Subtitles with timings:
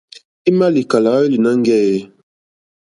[0.49, 2.03] I ma likala hwa hweli nangɛ eeh?